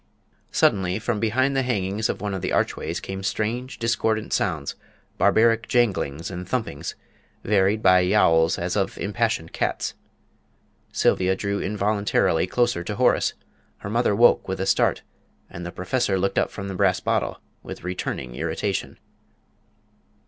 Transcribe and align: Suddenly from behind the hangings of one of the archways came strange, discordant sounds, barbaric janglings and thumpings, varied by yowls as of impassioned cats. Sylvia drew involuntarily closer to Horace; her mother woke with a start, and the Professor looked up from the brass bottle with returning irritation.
Suddenly 0.51 0.97
from 0.97 1.19
behind 1.19 1.55
the 1.55 1.61
hangings 1.61 2.09
of 2.09 2.21
one 2.21 2.33
of 2.33 2.41
the 2.41 2.51
archways 2.51 2.99
came 2.99 3.21
strange, 3.21 3.77
discordant 3.77 4.33
sounds, 4.33 4.73
barbaric 5.19 5.67
janglings 5.67 6.31
and 6.31 6.49
thumpings, 6.49 6.95
varied 7.43 7.83
by 7.83 7.99
yowls 7.99 8.57
as 8.57 8.75
of 8.75 8.97
impassioned 8.97 9.53
cats. 9.53 9.93
Sylvia 10.91 11.35
drew 11.35 11.59
involuntarily 11.61 12.47
closer 12.47 12.83
to 12.83 12.95
Horace; 12.95 13.33
her 13.77 13.91
mother 13.91 14.15
woke 14.15 14.47
with 14.47 14.59
a 14.59 14.65
start, 14.65 15.03
and 15.51 15.67
the 15.67 15.71
Professor 15.71 16.17
looked 16.17 16.39
up 16.39 16.49
from 16.49 16.67
the 16.67 16.73
brass 16.73 16.99
bottle 16.99 17.39
with 17.61 17.83
returning 17.83 18.33
irritation. 18.33 18.97